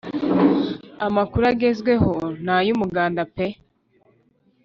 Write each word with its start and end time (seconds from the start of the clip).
amakuru 1.07 1.43
agezweho 1.53 2.11
na 2.45 2.55
yumuganda 2.67 3.21
pe 3.35 3.47